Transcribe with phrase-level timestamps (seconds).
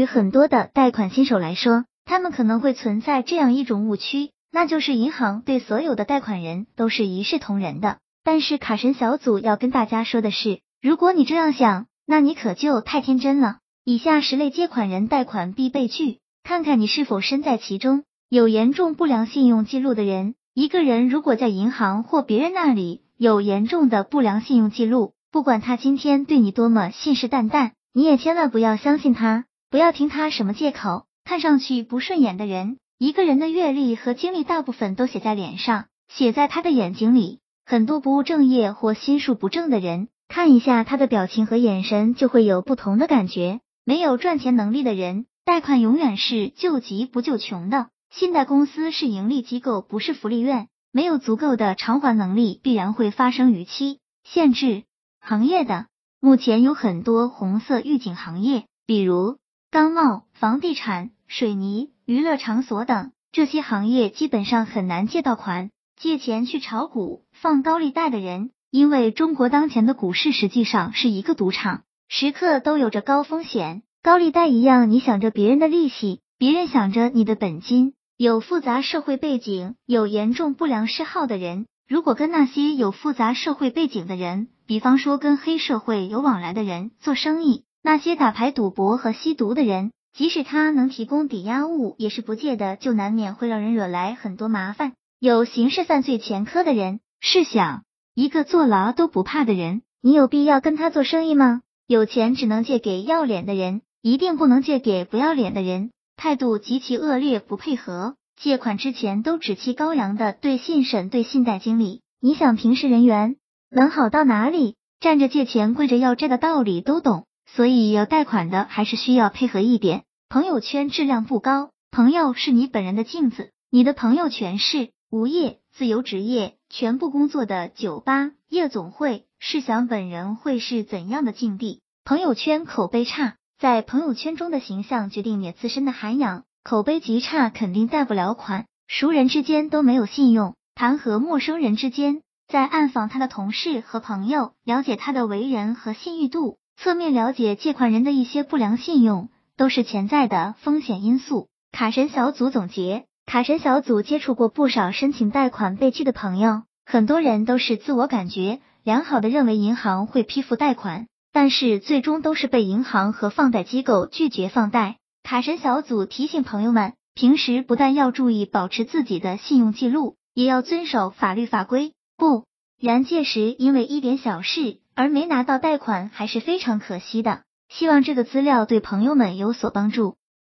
[0.00, 7.98] 与很多的贷款新手来说，他们可能会存在这样一种误区，那就是银行对所有的贷款人都是一视同仁的。
[8.24, 13.58] 但是卡神小组要跟大家说的是，如果你这样想，那你可就太天真了。
[13.84, 18.04] 以下十类借款人贷款必备句，看看你是否身在其中。
[18.30, 31.04] 有严重不良信用记录的人，一个人如果在银行或别人那里有严重的不良信用记录，不管他今天对你多么信誓旦旦，你也千万不要相信他，不要听他什么借口。
[31.24, 37.38] 看上去不顺眼的人，一个人的阅历和经历大部分都写在脸上，写在他的眼睛里。
[37.64, 43.60] 很多不务正业或心术不正的人，看一下他的表情和眼神，就会有不同的感觉。
[43.84, 47.90] 没有赚钱能力的人，贷款永远是救急不救穷的。
[48.10, 54.82] 信贷公司是盈利机构，不是福利院，没有足够的偿还能力，必然会发生逾期限制。
[55.20, 55.86] 行业的
[56.18, 59.38] 目前有很多红色预警行业，比如
[59.72, 65.70] 钢贸、房地产、水泥、娱乐场所等，这些行业基本上很难借到款。
[65.96, 73.82] 借钱去炒股、放高利贷的人，因为中国当前的股市实际上是一个赌场，时刻都有着高风险。
[74.02, 77.92] 高利贷一样，你想着别人的利息，别人想着你的本金。
[78.16, 94.92] 有复杂社会背景、有严重不良嗜好的人，如果跟那些有复杂社会背景的人，比方说跟黑社会有往来的人做生意，那些打牌、赌博和吸毒的人，即使他能提供抵押物，也是不借的，就难免会让人惹来很多麻烦。
[95.18, 101.62] 有刑事犯罪前科的人，试想，一个坐牢都不怕的人，你有必要跟他做生意吗？
[101.86, 105.90] 有钱只能借给要脸的人，一定不能借给不要脸的人。
[106.16, 113.36] 态度极其恶劣，不配合，借款之前都趾气高扬的对信审、对信贷经理，你想平时人缘
[113.70, 114.76] 能好到哪里？
[115.00, 120.04] 站着借钱，跪着要债的道理都懂，所以要贷款的还是需要配合一点。
[120.28, 124.90] 朋友圈质量不高，朋友是你本人的镜子，你的朋友全是。
[125.12, 131.82] 无业、自由职业、全部工作的酒吧、夜总会，试想本人会是怎样的境地？
[132.04, 138.66] 朋友圈口碑差，在朋友圈中的形象决定你自身的涵养，口碑极差，肯定贷不了款。
[138.86, 142.22] 熟人之间都没有信用，谈何陌生人之间？
[142.46, 151.48] 在暗访他的同事和朋友，了解他的为人和信誉度，侧面了解借款人的一些不良信用，都是潜在的风险因素。
[151.72, 153.04] 卡神小组总结。
[153.26, 164.96] 卡神小组接触过不少申请贷款被拒的朋友，很多人都是自我感觉良好的认为银行会批复贷款，但是最终都是被银行和放贷机构拒绝放贷。
[165.22, 172.46] 卡神小组提醒朋友们，平时不但要注意保持自己的信用记录，也要遵守法律法规，不
[172.80, 177.42] 然届时因为一点小事而没拿到贷款，还是非常可惜的。
[177.68, 180.16] 希望这个资料对朋友们有所帮助。